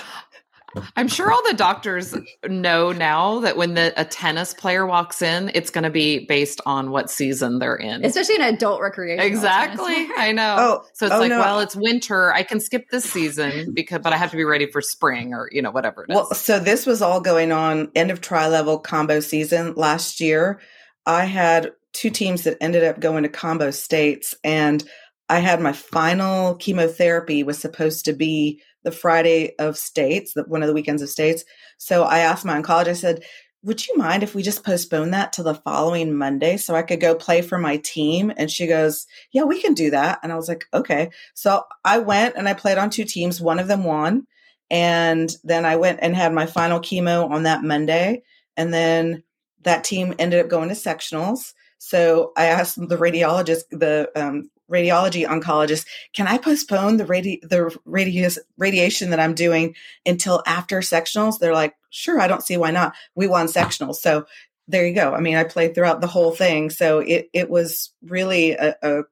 I'm 0.96 1.08
sure 1.08 1.32
all 1.32 1.42
the 1.46 1.54
doctors 1.54 2.14
know 2.46 2.92
now 2.92 3.40
that 3.40 3.56
when 3.56 3.74
the, 3.74 3.92
a 3.96 4.04
tennis 4.04 4.54
player 4.54 4.86
walks 4.86 5.22
in, 5.22 5.50
it's 5.54 5.70
going 5.70 5.84
to 5.84 5.90
be 5.90 6.26
based 6.26 6.60
on 6.66 6.90
what 6.90 7.10
season 7.10 7.58
they're 7.58 7.76
in. 7.76 8.04
Especially 8.04 8.36
in 8.36 8.42
adult 8.42 8.80
recreation. 8.80 9.24
Exactly. 9.24 10.08
I 10.16 10.32
know. 10.34 10.56
Oh, 10.58 10.84
so 10.94 11.06
it's 11.06 11.14
oh, 11.14 11.18
like, 11.18 11.30
no. 11.30 11.40
well, 11.40 11.60
it's 11.60 11.74
winter. 11.74 12.32
I 12.32 12.42
can 12.42 12.60
skip 12.60 12.88
this 12.90 13.04
season 13.04 13.72
because, 13.74 14.00
but 14.02 14.12
I 14.12 14.16
have 14.16 14.30
to 14.30 14.36
be 14.36 14.44
ready 14.44 14.70
for 14.70 14.80
spring 14.80 15.34
or, 15.34 15.48
you 15.52 15.62
know, 15.62 15.70
whatever 15.70 16.06
Well, 16.08 16.32
so 16.34 16.58
this 16.58 16.86
was 16.86 17.02
all 17.02 17.20
going 17.20 17.52
on 17.52 17.90
end 17.94 18.10
of 18.10 18.20
tri 18.20 18.46
level 18.48 18.78
combo 18.78 19.20
season 19.20 19.74
last 19.74 20.20
year. 20.20 20.60
I 21.06 21.24
had 21.24 21.72
two 21.92 22.10
teams 22.10 22.44
that 22.44 22.56
ended 22.60 22.84
up 22.84 23.00
going 23.00 23.24
to 23.24 23.28
combo 23.28 23.70
states 23.70 24.34
and 24.44 24.84
I 25.28 25.38
had 25.38 25.60
my 25.60 25.72
final 25.72 26.56
chemotherapy 26.56 27.44
was 27.44 27.56
supposed 27.56 28.04
to 28.06 28.12
be 28.12 28.60
the 28.82 28.92
Friday 28.92 29.54
of 29.58 29.76
states, 29.76 30.34
the, 30.34 30.44
one 30.44 30.62
of 30.62 30.68
the 30.68 30.74
weekends 30.74 31.02
of 31.02 31.08
states. 31.08 31.44
So 31.78 32.04
I 32.04 32.20
asked 32.20 32.44
my 32.44 32.60
oncologist, 32.60 32.88
I 32.88 32.92
said, 32.94 33.24
would 33.62 33.86
you 33.86 33.96
mind 33.96 34.22
if 34.22 34.34
we 34.34 34.42
just 34.42 34.64
postpone 34.64 35.10
that 35.10 35.34
to 35.34 35.42
the 35.42 35.54
following 35.54 36.14
Monday 36.14 36.56
so 36.56 36.74
I 36.74 36.82
could 36.82 37.00
go 37.00 37.14
play 37.14 37.42
for 37.42 37.58
my 37.58 37.76
team? 37.78 38.32
And 38.36 38.50
she 38.50 38.66
goes, 38.66 39.06
Yeah, 39.32 39.42
we 39.42 39.60
can 39.60 39.74
do 39.74 39.90
that. 39.90 40.18
And 40.22 40.32
I 40.32 40.36
was 40.36 40.48
like, 40.48 40.64
Okay. 40.72 41.10
So 41.34 41.64
I 41.84 41.98
went 41.98 42.36
and 42.36 42.48
I 42.48 42.54
played 42.54 42.78
on 42.78 42.88
two 42.88 43.04
teams. 43.04 43.40
One 43.40 43.58
of 43.58 43.68
them 43.68 43.84
won. 43.84 44.26
And 44.70 45.30
then 45.44 45.66
I 45.66 45.76
went 45.76 45.98
and 46.00 46.16
had 46.16 46.32
my 46.32 46.46
final 46.46 46.80
chemo 46.80 47.28
on 47.28 47.42
that 47.42 47.62
Monday. 47.62 48.22
And 48.56 48.72
then 48.72 49.24
that 49.62 49.84
team 49.84 50.14
ended 50.18 50.40
up 50.40 50.48
going 50.48 50.68
to 50.68 50.74
sectionals. 50.74 51.52
So 51.78 52.32
I 52.36 52.46
asked 52.46 52.76
the 52.76 52.96
radiologist, 52.96 53.64
the 53.70 54.10
um, 54.14 54.50
radiology 54.70 55.26
oncologist, 55.26 55.86
can 56.14 56.26
I 56.26 56.38
postpone 56.38 56.96
the 56.96 57.04
radi- 57.04 57.40
the 57.42 57.76
radius 57.84 58.38
radiation 58.56 59.10
that 59.10 59.20
I'm 59.20 59.34
doing 59.34 59.74
until 60.06 60.42
after 60.46 60.80
sectionals? 60.80 61.38
They're 61.38 61.54
like, 61.54 61.74
sure, 61.90 62.20
I 62.20 62.28
don't 62.28 62.42
see 62.42 62.56
why 62.56 62.70
not. 62.70 62.94
We 63.14 63.26
won 63.26 63.46
sectionals. 63.46 63.96
So 63.96 64.26
there 64.68 64.86
you 64.86 64.94
go. 64.94 65.12
I 65.12 65.20
mean, 65.20 65.36
I 65.36 65.44
played 65.44 65.74
throughout 65.74 66.00
the 66.00 66.06
whole 66.06 66.30
thing. 66.30 66.70
So 66.70 67.00
it, 67.00 67.28
it 67.32 67.50
was 67.50 67.92
really 68.02 68.52
a, 68.52 68.76
a 68.82 69.02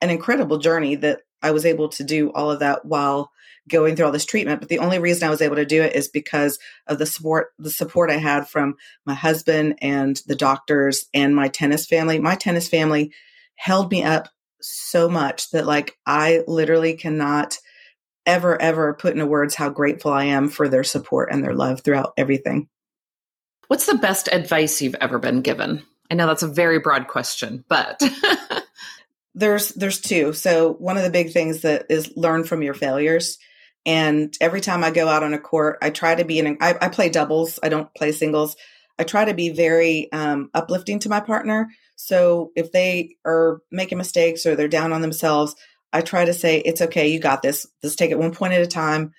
an 0.00 0.10
incredible 0.10 0.58
journey 0.58 0.96
that 0.96 1.20
I 1.42 1.52
was 1.52 1.64
able 1.64 1.88
to 1.90 2.04
do 2.04 2.32
all 2.32 2.50
of 2.50 2.60
that 2.60 2.84
while 2.84 3.30
going 3.68 3.96
through 3.96 4.06
all 4.06 4.12
this 4.12 4.26
treatment. 4.26 4.60
But 4.60 4.68
the 4.68 4.80
only 4.80 4.98
reason 4.98 5.26
I 5.26 5.30
was 5.30 5.40
able 5.40 5.56
to 5.56 5.64
do 5.64 5.82
it 5.82 5.94
is 5.94 6.08
because 6.08 6.58
of 6.86 6.98
the 6.98 7.06
support, 7.06 7.48
the 7.58 7.70
support 7.70 8.10
I 8.10 8.16
had 8.16 8.48
from 8.48 8.76
my 9.06 9.14
husband 9.14 9.78
and 9.80 10.20
the 10.26 10.36
doctors 10.36 11.06
and 11.14 11.34
my 11.34 11.48
tennis 11.48 11.86
family. 11.86 12.18
My 12.18 12.34
tennis 12.34 12.68
family 12.68 13.12
held 13.56 13.90
me 13.90 14.02
up 14.02 14.28
so 14.64 15.08
much 15.08 15.50
that 15.50 15.66
like 15.66 15.96
I 16.06 16.42
literally 16.46 16.94
cannot 16.94 17.58
ever 18.26 18.60
ever 18.60 18.94
put 18.94 19.12
into 19.12 19.26
words 19.26 19.54
how 19.54 19.68
grateful 19.68 20.12
I 20.12 20.24
am 20.24 20.48
for 20.48 20.68
their 20.68 20.84
support 20.84 21.30
and 21.30 21.44
their 21.44 21.54
love 21.54 21.82
throughout 21.82 22.14
everything. 22.16 22.68
What's 23.68 23.86
the 23.86 23.96
best 23.96 24.28
advice 24.32 24.80
you've 24.80 24.96
ever 25.00 25.18
been 25.18 25.42
given? 25.42 25.82
I 26.10 26.14
know 26.14 26.26
that's 26.26 26.42
a 26.42 26.48
very 26.48 26.78
broad 26.78 27.08
question, 27.08 27.64
but 27.68 28.00
there's 29.34 29.70
there's 29.70 30.00
two. 30.00 30.32
So 30.32 30.74
one 30.74 30.96
of 30.96 31.02
the 31.02 31.10
big 31.10 31.32
things 31.32 31.62
that 31.62 31.86
is 31.90 32.16
learn 32.16 32.44
from 32.44 32.62
your 32.62 32.74
failures. 32.74 33.38
And 33.86 34.34
every 34.40 34.62
time 34.62 34.82
I 34.82 34.90
go 34.90 35.08
out 35.08 35.22
on 35.22 35.34
a 35.34 35.38
court, 35.38 35.78
I 35.82 35.90
try 35.90 36.14
to 36.14 36.24
be 36.24 36.38
in. 36.38 36.56
I, 36.60 36.74
I 36.80 36.88
play 36.88 37.10
doubles. 37.10 37.58
I 37.62 37.68
don't 37.68 37.92
play 37.94 38.12
singles. 38.12 38.56
I 38.98 39.04
try 39.04 39.24
to 39.24 39.34
be 39.34 39.48
very 39.50 40.10
um, 40.12 40.50
uplifting 40.54 40.98
to 41.00 41.08
my 41.08 41.20
partner. 41.20 41.68
So 41.96 42.52
if 42.56 42.72
they 42.72 43.16
are 43.24 43.60
making 43.70 43.98
mistakes 43.98 44.46
or 44.46 44.54
they're 44.54 44.68
down 44.68 44.92
on 44.92 45.00
themselves, 45.00 45.54
I 45.92 46.00
try 46.00 46.24
to 46.24 46.34
say, 46.34 46.58
it's 46.58 46.80
okay, 46.80 47.08
you 47.08 47.20
got 47.20 47.42
this. 47.42 47.66
Let's 47.82 47.96
take 47.96 48.10
it 48.10 48.18
one 48.18 48.34
point 48.34 48.52
at 48.52 48.62
a 48.62 48.66
time, 48.66 49.12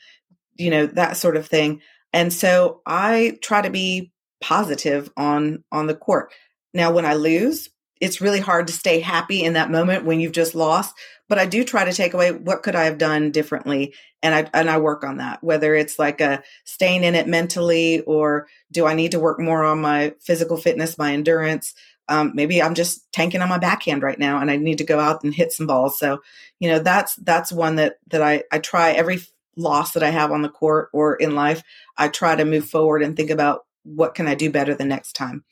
you 0.56 0.70
know, 0.70 0.86
that 0.88 1.18
sort 1.18 1.38
of 1.38 1.48
thing. 1.48 1.82
And 2.14 2.32
so 2.32 2.82
I 2.86 3.38
try 3.42 3.62
to 3.62 3.70
be 3.70 4.12
positive 4.42 5.10
on 5.18 5.64
on 5.72 5.88
the 5.88 5.96
court. 5.96 6.32
Now 6.74 6.92
when 6.92 7.06
I 7.06 7.14
lose, 7.14 7.70
it's 8.02 8.22
really 8.22 8.40
hard 8.40 8.68
to 8.68 8.74
stay 8.74 9.00
happy 9.00 9.44
in 9.44 9.54
that 9.54 9.72
moment 9.72 10.06
when 10.06 10.20
you've 10.20 10.32
just 10.32 10.56
lost, 10.56 10.96
but 11.30 11.40
I 11.40 11.46
do 11.46 11.64
try 11.64 11.86
to 11.86 11.94
take 11.94 12.14
away 12.14 12.32
what 12.32 12.64
could 12.64 12.76
I 12.76 12.86
have 12.86 12.98
done 12.98 13.32
differently 13.32 13.94
and 14.22 14.36
I 14.36 14.50
and 14.54 14.70
I 14.70 14.78
work 14.78 15.04
on 15.04 15.18
that 15.18 15.44
whether 15.44 15.76
it's 15.76 16.00
like 16.00 16.20
a 16.20 16.44
staying 16.64 17.04
in 17.04 17.16
it 17.16 17.28
mentally 17.28 18.02
or 18.02 18.48
do 18.72 18.86
I 18.86 18.94
need 18.94 19.12
to 19.12 19.20
work 19.20 19.40
more 19.40 19.64
on 19.64 19.82
my 19.82 20.14
physical 20.20 20.58
fitness, 20.58 20.98
my 20.98 21.14
endurance, 21.14 21.74
um, 22.08 22.32
maybe 22.36 22.62
I'm 22.62 22.76
just 22.76 23.12
tanking 23.12 23.42
on 23.42 23.50
my 23.50 23.58
backhand 23.58 24.04
right 24.04 24.20
now 24.20 24.40
and 24.40 24.52
I 24.52 24.58
need 24.58 24.78
to 24.80 24.84
go 24.84 25.00
out 25.00 25.24
and 25.24 25.34
hit 25.34 25.52
some 25.52 25.68
balls. 25.68 25.98
So, 26.00 26.22
you 26.60 26.70
know, 26.70 26.80
that's 26.80 27.16
that's 27.16 27.52
one 27.52 27.76
that 27.78 27.98
that 28.08 28.22
I 28.22 28.44
I 28.52 28.60
try 28.60 28.92
every 28.92 29.22
loss 29.58 29.94
that 29.94 30.04
I 30.04 30.10
have 30.10 30.32
on 30.32 30.42
the 30.42 30.50
court 30.50 30.90
or 30.94 31.16
in 31.16 31.36
life, 31.36 31.64
I 31.98 32.10
try 32.10 32.36
to 32.36 32.46
move 32.46 32.66
forward 32.66 33.02
and 33.02 33.16
think 33.16 33.30
about 33.30 33.66
what 33.84 34.16
can 34.16 34.28
I 34.28 34.36
do 34.36 34.50
better 34.50 34.76
the 34.76 34.86
next 34.86 35.14
time. 35.14 35.44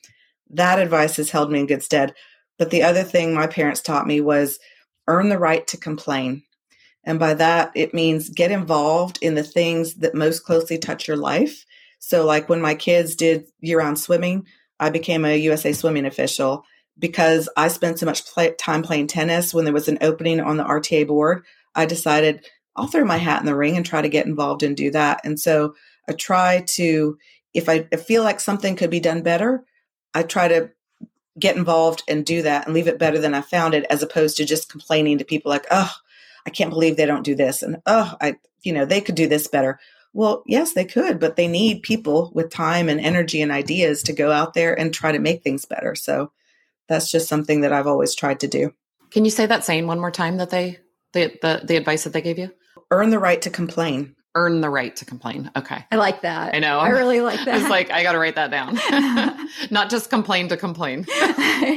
That 0.50 0.78
advice 0.78 1.16
has 1.16 1.30
held 1.30 1.50
me 1.50 1.60
in 1.60 1.66
good 1.66 1.82
stead. 1.82 2.14
But 2.58 2.70
the 2.70 2.82
other 2.82 3.02
thing 3.02 3.34
my 3.34 3.46
parents 3.46 3.80
taught 3.80 4.06
me 4.06 4.20
was 4.20 4.58
earn 5.08 5.28
the 5.28 5.38
right 5.38 5.66
to 5.68 5.76
complain. 5.76 6.42
And 7.04 7.18
by 7.18 7.34
that, 7.34 7.72
it 7.74 7.92
means 7.92 8.30
get 8.30 8.50
involved 8.50 9.18
in 9.20 9.34
the 9.34 9.42
things 9.42 9.94
that 9.96 10.14
most 10.14 10.44
closely 10.44 10.78
touch 10.78 11.06
your 11.06 11.16
life. 11.16 11.64
So, 11.98 12.24
like 12.24 12.48
when 12.48 12.60
my 12.60 12.74
kids 12.74 13.14
did 13.14 13.46
year 13.60 13.78
round 13.78 13.98
swimming, 13.98 14.46
I 14.80 14.90
became 14.90 15.24
a 15.24 15.36
USA 15.36 15.72
swimming 15.72 16.06
official 16.06 16.64
because 16.98 17.48
I 17.56 17.68
spent 17.68 17.98
so 17.98 18.06
much 18.06 18.26
play, 18.26 18.54
time 18.54 18.82
playing 18.82 19.08
tennis. 19.08 19.52
When 19.52 19.64
there 19.64 19.74
was 19.74 19.88
an 19.88 19.98
opening 20.00 20.40
on 20.40 20.56
the 20.56 20.64
RTA 20.64 21.06
board, 21.06 21.44
I 21.74 21.86
decided 21.86 22.46
I'll 22.76 22.86
throw 22.86 23.04
my 23.04 23.18
hat 23.18 23.40
in 23.40 23.46
the 23.46 23.56
ring 23.56 23.76
and 23.76 23.84
try 23.84 24.02
to 24.02 24.08
get 24.08 24.26
involved 24.26 24.62
and 24.62 24.76
do 24.76 24.90
that. 24.92 25.20
And 25.24 25.38
so 25.38 25.74
I 26.08 26.12
try 26.12 26.64
to, 26.68 27.18
if 27.52 27.68
I 27.68 27.82
feel 27.82 28.22
like 28.22 28.40
something 28.40 28.76
could 28.76 28.90
be 28.90 29.00
done 29.00 29.22
better, 29.22 29.64
I 30.12 30.22
try 30.22 30.48
to 30.48 30.70
get 31.38 31.56
involved 31.56 32.02
and 32.08 32.24
do 32.24 32.42
that 32.42 32.66
and 32.66 32.74
leave 32.74 32.86
it 32.86 32.98
better 32.98 33.18
than 33.18 33.34
I 33.34 33.40
found 33.40 33.74
it, 33.74 33.86
as 33.90 34.02
opposed 34.02 34.36
to 34.36 34.44
just 34.44 34.70
complaining 34.70 35.18
to 35.18 35.24
people 35.24 35.50
like, 35.50 35.66
oh, 35.70 35.90
I 36.46 36.50
can't 36.50 36.70
believe 36.70 36.96
they 36.96 37.06
don't 37.06 37.24
do 37.24 37.34
this. 37.34 37.62
And 37.62 37.78
oh, 37.86 38.14
I, 38.20 38.36
you 38.62 38.72
know, 38.72 38.84
they 38.84 39.00
could 39.00 39.14
do 39.14 39.26
this 39.26 39.46
better. 39.46 39.80
Well, 40.12 40.44
yes, 40.46 40.74
they 40.74 40.84
could, 40.84 41.18
but 41.18 41.36
they 41.36 41.48
need 41.48 41.82
people 41.82 42.30
with 42.34 42.50
time 42.50 42.88
and 42.88 43.00
energy 43.00 43.42
and 43.42 43.50
ideas 43.50 44.02
to 44.04 44.12
go 44.12 44.30
out 44.30 44.54
there 44.54 44.78
and 44.78 44.94
try 44.94 45.10
to 45.10 45.18
make 45.18 45.42
things 45.42 45.64
better. 45.64 45.96
So 45.96 46.30
that's 46.88 47.10
just 47.10 47.28
something 47.28 47.62
that 47.62 47.72
I've 47.72 47.88
always 47.88 48.14
tried 48.14 48.40
to 48.40 48.48
do. 48.48 48.72
Can 49.10 49.24
you 49.24 49.30
say 49.30 49.46
that 49.46 49.64
saying 49.64 49.86
one 49.86 49.98
more 49.98 50.10
time 50.10 50.36
that 50.36 50.50
they, 50.50 50.78
the, 51.12 51.36
the, 51.42 51.62
the 51.64 51.76
advice 51.76 52.04
that 52.04 52.12
they 52.12 52.22
gave 52.22 52.38
you? 52.38 52.52
Earn 52.90 53.10
the 53.10 53.18
right 53.18 53.42
to 53.42 53.50
complain. 53.50 54.14
Earn 54.34 54.60
the 54.60 54.70
right 54.70 54.94
to 54.96 55.04
complain. 55.04 55.50
Okay. 55.56 55.84
I 55.92 55.96
like 55.96 56.22
that. 56.22 56.54
I 56.54 56.58
know. 56.58 56.78
I 56.78 56.88
really 56.88 57.20
like 57.20 57.38
that. 57.44 57.60
It's 57.60 57.70
like, 57.70 57.90
I 57.90 58.02
got 58.02 58.12
to 58.12 58.18
write 58.18 58.34
that 58.34 58.50
down. 58.50 58.78
not 59.70 59.90
just 59.90 60.10
complain 60.10 60.48
to 60.48 60.56
complain. 60.56 61.06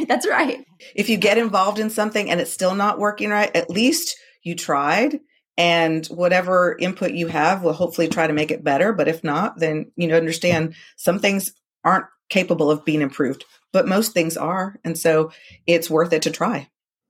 That's 0.08 0.28
right. 0.28 0.66
If 0.96 1.10
you 1.10 1.18
get 1.18 1.38
involved 1.38 1.80
in 1.80 1.90
something 1.90 2.30
and 2.30 2.42
it's 2.42 2.52
still 2.52 2.76
not 2.76 3.00
working 3.00 3.30
right, 3.30 3.56
at 3.56 3.70
least 3.70 4.18
you 4.44 4.56
tried 4.56 5.20
and 5.58 6.06
whatever 6.08 6.78
input 6.80 7.12
you 7.12 7.28
have 7.28 7.64
will 7.64 7.74
hopefully 7.74 8.08
try 8.08 8.28
to 8.28 8.34
make 8.34 8.52
it 8.52 8.64
better 8.64 8.94
but 8.94 9.08
if 9.08 9.24
not 9.24 9.60
then 9.60 9.92
you 9.96 10.08
know 10.08 10.16
understand 10.16 10.76
some 10.96 11.20
things 11.20 11.52
aren't 11.84 12.06
capable 12.30 12.70
of 12.70 12.86
being 12.86 13.02
improved 13.02 13.44
but 13.74 13.88
most 13.88 14.14
things 14.14 14.38
are 14.38 14.80
and 14.84 14.98
so 14.98 15.32
it's 15.66 15.90
worth 15.90 16.14
it 16.14 16.22
to 16.22 16.32
try 16.32 16.70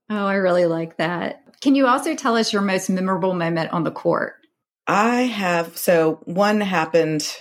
oh 0.10 0.26
i 0.26 0.36
really 0.36 0.66
like 0.66 0.98
that 0.98 1.44
can 1.62 1.76
you 1.76 1.88
also 1.88 2.16
tell 2.16 2.38
us 2.38 2.54
your 2.54 2.62
most 2.62 2.90
memorable 2.90 3.34
moment 3.34 3.72
on 3.72 3.84
the 3.84 3.92
court 3.92 4.36
i 4.88 5.22
have 5.22 5.78
so 5.78 6.20
one 6.26 6.62
happened 6.62 7.36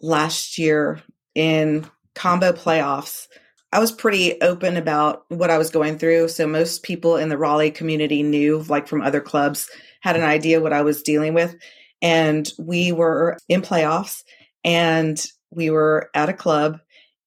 last 0.00 0.58
year 0.58 1.00
in 1.34 1.86
combo 2.14 2.52
playoffs 2.52 3.26
I 3.70 3.80
was 3.80 3.92
pretty 3.92 4.40
open 4.40 4.78
about 4.78 5.24
what 5.28 5.50
I 5.50 5.58
was 5.58 5.68
going 5.68 5.98
through. 5.98 6.28
So 6.28 6.46
most 6.46 6.82
people 6.82 7.18
in 7.18 7.28
the 7.28 7.36
Raleigh 7.36 7.70
community 7.70 8.22
knew, 8.22 8.64
like 8.68 8.88
from 8.88 9.02
other 9.02 9.20
clubs, 9.20 9.68
had 10.00 10.16
an 10.16 10.22
idea 10.22 10.60
what 10.60 10.72
I 10.72 10.80
was 10.80 11.02
dealing 11.02 11.34
with. 11.34 11.54
And 12.00 12.50
we 12.58 12.92
were 12.92 13.36
in 13.48 13.60
playoffs 13.60 14.22
and 14.64 15.22
we 15.50 15.70
were 15.70 16.10
at 16.14 16.28
a 16.28 16.34
club 16.34 16.80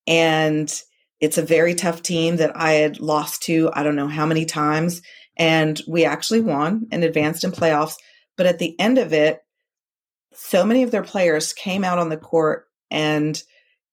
and 0.06 0.82
it's 1.20 1.38
a 1.38 1.42
very 1.42 1.74
tough 1.74 2.02
team 2.02 2.36
that 2.36 2.56
I 2.56 2.72
had 2.72 3.00
lost 3.00 3.42
to 3.44 3.70
I 3.72 3.82
don't 3.82 3.96
know 3.96 4.08
how 4.08 4.26
many 4.26 4.44
times 4.44 5.02
and 5.36 5.80
we 5.86 6.04
actually 6.04 6.40
won 6.40 6.86
and 6.90 7.04
advanced 7.04 7.44
in 7.44 7.52
playoffs 7.52 7.94
but 8.36 8.46
at 8.46 8.58
the 8.58 8.78
end 8.80 8.98
of 8.98 9.12
it 9.12 9.40
so 10.34 10.64
many 10.64 10.82
of 10.82 10.90
their 10.90 11.02
players 11.02 11.52
came 11.52 11.84
out 11.84 11.98
on 11.98 12.08
the 12.08 12.16
court 12.16 12.66
and 12.90 13.42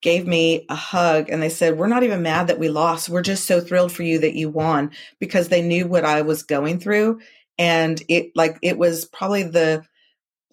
gave 0.01 0.25
me 0.25 0.65
a 0.69 0.75
hug 0.75 1.29
and 1.29 1.41
they 1.41 1.50
said 1.50 1.77
we're 1.77 1.88
not 1.88 2.03
even 2.03 2.22
mad 2.22 2.48
that 2.48 2.60
we 2.60 2.69
lost 2.69 3.10
we're 3.10 3.22
just 3.22 3.46
so 3.46 3.60
thrilled 3.60 3.91
for 3.91 4.03
you 4.03 4.19
that 4.19 4.34
you 4.34 4.50
won 4.50 4.91
because 5.19 5.50
they 5.50 5.62
knew 5.62 5.86
what 5.88 6.05
I 6.05 6.22
was 6.22 6.43
going 6.43 6.79
through 6.79 7.19
and 7.58 8.01
it 8.08 8.31
like 8.36 8.58
it 8.62 8.77
was 8.77 9.05
probably 9.05 9.43
the 9.43 9.84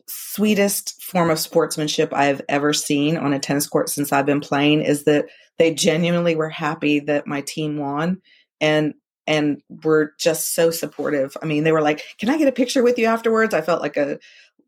sweetest 0.09 1.03
form 1.03 1.31
of 1.31 1.39
sportsmanship 1.39 2.13
I've 2.13 2.43
ever 2.49 2.73
seen 2.73 3.17
on 3.17 3.33
a 3.33 3.39
tennis 3.39 3.67
court 3.67 3.89
since 3.89 4.13
I've 4.13 4.27
been 4.27 4.41
playing 4.41 4.83
is 4.83 5.05
that 5.05 5.27
they 5.59 5.75
genuinely 5.75 6.37
were 6.37 6.51
happy 6.51 7.01
that 7.01 7.27
my 7.27 7.41
team 7.41 7.79
won 7.79 8.21
and 8.61 8.95
and 9.29 9.61
were 9.83 10.13
just 10.21 10.55
so 10.55 10.71
supportive. 10.71 11.37
I 11.43 11.47
mean, 11.47 11.65
they 11.65 11.73
were 11.73 11.83
like, 11.83 12.03
"Can 12.19 12.29
I 12.29 12.39
get 12.39 12.47
a 12.47 12.53
picture 12.53 12.83
with 12.83 12.97
you 12.99 13.07
afterwards?" 13.07 13.55
I 13.55 13.61
felt 13.61 13.83
like 13.83 13.97
a 13.97 14.19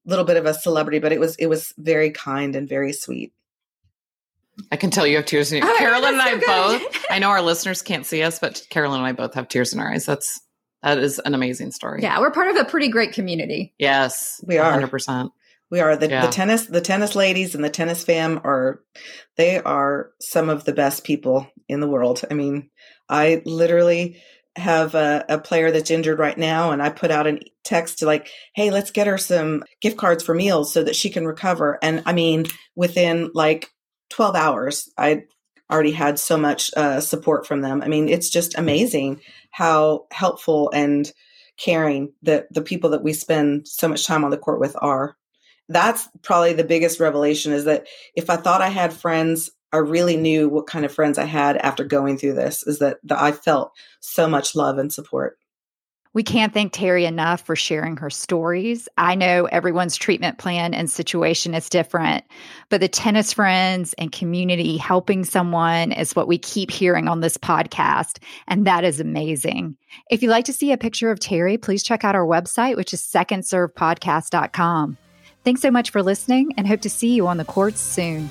little 0.05 0.25
bit 0.25 0.37
of 0.37 0.47
a 0.47 0.55
celebrity, 0.55 0.99
but 0.99 1.13
it 1.13 1.21
was 1.21 1.37
it 1.37 1.47
was 1.47 1.73
very 1.79 2.11
kind 2.11 2.57
and 2.57 2.69
very 2.69 2.93
sweet. 2.93 3.33
I 4.73 4.77
can 4.77 4.91
tell 4.91 5.07
you 5.07 5.17
have 5.17 5.27
tears 5.27 5.53
in 5.53 5.59
your 5.59 5.69
oh, 5.71 5.77
Carolyn 5.79 6.15
and 6.15 6.23
I 6.23 6.39
so 6.39 6.47
both. 6.47 7.07
I 7.11 7.19
know 7.19 7.31
our 7.31 7.43
listeners 7.43 7.83
can't 7.83 8.05
see 8.05 8.23
us, 8.23 8.39
but 8.39 8.67
Carolyn 8.71 8.99
and 8.99 9.07
I 9.07 9.13
both 9.13 9.35
have 9.35 9.49
tears 9.49 9.73
in 9.73 9.81
our 9.81 9.91
eyes. 9.91 10.07
That's 10.07 10.41
that 10.83 10.99
is 10.99 11.19
an 11.19 11.35
amazing 11.35 11.73
story. 11.73 12.03
Yeah, 12.03 12.21
we're 12.21 12.31
part 12.31 12.49
of 12.49 12.57
a 12.57 12.65
pretty 12.65 12.89
great 12.89 13.13
community. 13.13 13.75
Yes, 13.79 14.43
we 14.47 14.59
are. 14.59 14.81
100%. 14.81 15.31
We 15.71 15.81
are 15.81 15.97
the, 15.97 16.09
yeah. 16.09 16.25
the 16.25 16.33
tennis 16.33 16.67
the 16.67 16.81
tennis 16.81 17.15
ladies 17.15 17.55
and 17.55 17.63
the 17.63 17.71
tennis 17.71 18.03
fam 18.03 18.41
are 18.43 18.83
they 19.37 19.59
are 19.59 20.11
some 20.21 20.49
of 20.49 20.65
the 20.65 20.73
best 20.73 21.05
people 21.05 21.47
in 21.69 21.81
the 21.81 21.89
world. 21.89 22.23
I 22.31 22.35
mean, 22.35 22.71
I 23.09 23.43
literally 23.45 24.23
have 24.59 24.95
a, 24.95 25.25
a, 25.29 25.39
player 25.39 25.71
that's 25.71 25.91
injured 25.91 26.19
right 26.19 26.37
now 26.37 26.71
and 26.71 26.83
I 26.83 26.91
put 26.91 27.11
out 27.11 27.27
a 27.27 27.41
text 27.65 27.99
to 27.99 28.07
like, 28.07 28.29
hey, 28.55 28.71
let's 28.71 28.91
get 28.91 29.07
her 29.07 29.19
some 29.19 29.65
gift 29.81 29.97
cards 29.97 30.25
for 30.25 30.35
meals 30.35 30.73
so 30.73 30.83
that 30.83 30.97
she 30.97 31.11
can 31.11 31.27
recover. 31.27 31.79
And 31.83 32.03
I 32.07 32.13
mean, 32.13 32.47
within 32.75 33.31
like 33.35 33.71
12 34.11 34.35
hours, 34.35 34.91
I 34.99 35.25
already 35.71 35.93
had 35.93 36.19
so 36.19 36.37
much 36.37 36.71
uh, 36.77 37.01
support 37.01 37.47
from 37.47 37.61
them. 37.61 37.83
I 37.83 37.89
mean, 37.89 38.09
it's 38.09 38.31
just 38.31 38.59
amazing 38.59 39.21
how 39.51 40.07
helpful 40.11 40.71
and 40.73 41.11
caring 41.59 42.13
that 42.23 42.53
the 42.53 42.63
people 42.63 42.91
that 42.91 43.03
we 43.03 43.13
spend 43.13 43.69
so 43.69 43.89
much 43.89 44.07
time 44.07 44.25
on 44.25 44.31
the 44.31 44.39
court 44.39 44.61
with 44.61 44.77
are. 44.81 45.17
That's 45.69 46.09
probably 46.23 46.55
the 46.55 46.65
biggest 46.65 47.01
revelation 47.01 47.53
is 47.53 47.65
that 47.67 47.87
if 48.15 48.31
I 48.31 48.37
thought 48.37 48.63
I 48.63 48.69
had 48.69 48.93
friends, 48.93 49.51
I 49.73 49.79
really 49.79 50.17
knew 50.17 50.49
what 50.49 50.67
kind 50.67 50.85
of 50.85 50.93
friends 50.93 51.19
I 51.19 51.25
had 51.25 51.57
after 51.57 51.85
going 51.85 52.19
through 52.19 52.35
this, 52.35 52.67
is 52.67 52.79
that, 52.79 52.99
that 53.05 53.21
I 53.21 53.33
felt 53.33 53.73
so 54.01 54.29
much 54.29 54.55
love 54.55 54.79
and 54.79 54.93
support. 54.93 55.39
We 56.15 56.23
can't 56.23 56.55
thank 56.55 56.73
Terry 56.73 57.05
enough 57.05 57.43
for 57.43 57.55
sharing 57.55 57.99
her 57.99 58.09
stories. 58.09 58.89
I 58.97 59.15
know 59.15 59.45
everyone's 59.45 59.95
treatment 59.95 60.39
plan 60.39 60.73
and 60.73 60.91
situation 60.91 61.55
is 61.55 61.69
different, 61.69 62.25
but 62.71 62.81
the 62.81 62.89
tennis 62.89 63.35
friends 63.35 63.95
and 63.99 64.11
community 64.11 64.79
helping 64.79 65.23
someone 65.25 65.93
is 65.93 66.17
what 66.17 66.27
we 66.27 66.39
keep 66.39 66.71
hearing 66.71 67.09
on 67.09 67.21
this 67.21 67.37
podcast. 67.37 68.23
And 68.49 68.67
that 68.67 68.85
is 68.85 69.01
amazing. 69.01 69.77
If 70.11 70.23
you'd 70.23 70.31
like 70.31 70.47
to 70.47 70.53
see 70.53 70.73
a 70.73 70.79
picture 70.79 71.11
of 71.11 71.21
Terry, 71.21 71.59
please 71.59 71.83
check 71.83 72.05
out 72.05 72.17
our 72.17 72.27
website, 72.27 72.77
which 72.77 72.95
is 72.95 73.03
secondservepodcast.com. 73.03 74.97
Thanks 75.45 75.61
so 75.61 75.71
much 75.71 75.91
for 75.91 76.03
listening 76.03 76.53
and 76.57 76.67
hope 76.67 76.81
to 76.81 76.91
see 76.91 77.15
you 77.15 77.27
on 77.29 77.37
the 77.37 77.45
courts 77.45 77.81
soon. 77.81 78.29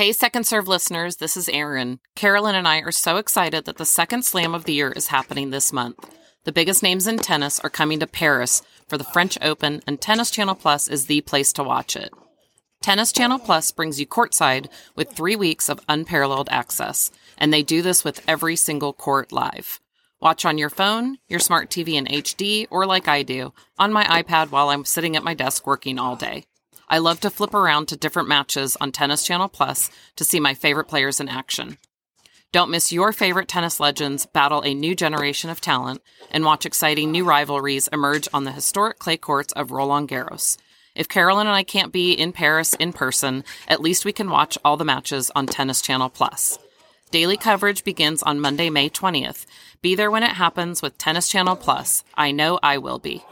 Hey, 0.00 0.12
Second 0.12 0.46
Serve 0.46 0.66
listeners, 0.66 1.16
this 1.16 1.36
is 1.36 1.50
Erin. 1.50 2.00
Carolyn 2.16 2.54
and 2.54 2.66
I 2.66 2.78
are 2.78 2.90
so 2.90 3.18
excited 3.18 3.66
that 3.66 3.76
the 3.76 3.84
second 3.84 4.24
slam 4.24 4.54
of 4.54 4.64
the 4.64 4.72
year 4.72 4.90
is 4.92 5.08
happening 5.08 5.50
this 5.50 5.74
month. 5.74 6.10
The 6.44 6.52
biggest 6.52 6.82
names 6.82 7.06
in 7.06 7.18
tennis 7.18 7.60
are 7.60 7.68
coming 7.68 8.00
to 8.00 8.06
Paris 8.06 8.62
for 8.88 8.96
the 8.96 9.04
French 9.04 9.36
Open, 9.42 9.82
and 9.86 10.00
Tennis 10.00 10.30
Channel 10.30 10.54
Plus 10.54 10.88
is 10.88 11.04
the 11.04 11.20
place 11.20 11.52
to 11.52 11.62
watch 11.62 11.96
it. 11.96 12.14
Tennis 12.80 13.12
Channel 13.12 13.40
Plus 13.40 13.72
brings 13.72 14.00
you 14.00 14.06
courtside 14.06 14.68
with 14.96 15.12
three 15.12 15.36
weeks 15.36 15.68
of 15.68 15.84
unparalleled 15.86 16.48
access, 16.50 17.10
and 17.36 17.52
they 17.52 17.62
do 17.62 17.82
this 17.82 18.02
with 18.02 18.24
every 18.26 18.56
single 18.56 18.94
court 18.94 19.32
live. 19.32 19.80
Watch 20.18 20.46
on 20.46 20.56
your 20.56 20.70
phone, 20.70 21.18
your 21.28 21.40
smart 21.40 21.68
TV 21.68 21.92
in 21.92 22.06
HD, 22.06 22.66
or 22.70 22.86
like 22.86 23.06
I 23.06 23.22
do, 23.22 23.52
on 23.78 23.92
my 23.92 24.04
iPad 24.04 24.50
while 24.50 24.70
I'm 24.70 24.86
sitting 24.86 25.14
at 25.14 25.24
my 25.24 25.34
desk 25.34 25.66
working 25.66 25.98
all 25.98 26.16
day. 26.16 26.46
I 26.92 26.98
love 26.98 27.20
to 27.20 27.30
flip 27.30 27.54
around 27.54 27.86
to 27.86 27.96
different 27.96 28.28
matches 28.28 28.76
on 28.80 28.90
Tennis 28.90 29.24
Channel 29.24 29.48
Plus 29.48 29.90
to 30.16 30.24
see 30.24 30.40
my 30.40 30.54
favorite 30.54 30.88
players 30.88 31.20
in 31.20 31.28
action. 31.28 31.78
Don't 32.50 32.70
miss 32.70 32.90
your 32.90 33.12
favorite 33.12 33.46
tennis 33.46 33.78
legends 33.78 34.26
battle 34.26 34.60
a 34.62 34.74
new 34.74 34.96
generation 34.96 35.50
of 35.50 35.60
talent 35.60 36.02
and 36.32 36.44
watch 36.44 36.66
exciting 36.66 37.12
new 37.12 37.24
rivalries 37.24 37.86
emerge 37.92 38.26
on 38.34 38.42
the 38.42 38.50
historic 38.50 38.98
clay 38.98 39.16
courts 39.16 39.52
of 39.52 39.70
Roland 39.70 40.08
Garros. 40.08 40.58
If 40.96 41.08
Carolyn 41.08 41.46
and 41.46 41.54
I 41.54 41.62
can't 41.62 41.92
be 41.92 42.12
in 42.12 42.32
Paris 42.32 42.74
in 42.74 42.92
person, 42.92 43.44
at 43.68 43.80
least 43.80 44.04
we 44.04 44.12
can 44.12 44.28
watch 44.28 44.58
all 44.64 44.76
the 44.76 44.84
matches 44.84 45.30
on 45.36 45.46
Tennis 45.46 45.80
Channel 45.80 46.08
Plus. 46.08 46.58
Daily 47.12 47.36
coverage 47.36 47.84
begins 47.84 48.20
on 48.24 48.40
Monday, 48.40 48.68
May 48.68 48.90
20th. 48.90 49.46
Be 49.80 49.94
there 49.94 50.10
when 50.10 50.24
it 50.24 50.32
happens 50.32 50.82
with 50.82 50.98
Tennis 50.98 51.28
Channel 51.28 51.54
Plus. 51.54 52.02
I 52.16 52.32
know 52.32 52.58
I 52.64 52.78
will 52.78 52.98
be. 52.98 53.24